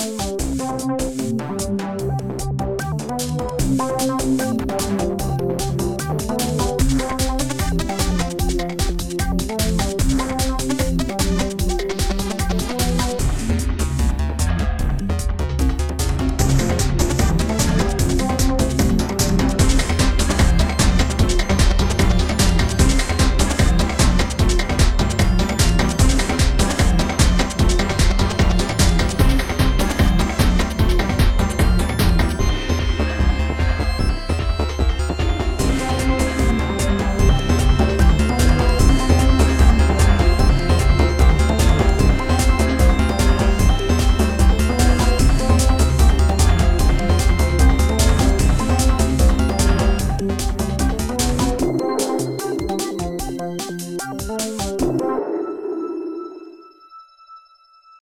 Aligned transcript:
Música 0.00 1.09
Música 54.50 55.19